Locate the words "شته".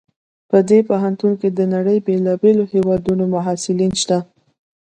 4.01-4.17